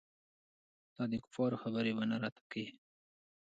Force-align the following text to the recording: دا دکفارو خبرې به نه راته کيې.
دا 0.95 1.03
دکفارو 1.13 1.61
خبرې 1.63 1.91
به 1.97 2.03
نه 2.11 2.15
راته 2.23 2.43
کيې. 2.51 2.67